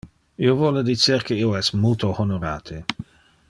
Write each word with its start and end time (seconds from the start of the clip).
Io 0.45 0.53
vole 0.61 0.81
dicer 0.87 1.19
que 1.27 1.37
io 1.43 1.53
es 1.61 1.71
multo 1.85 2.11
honorate. 2.25 2.83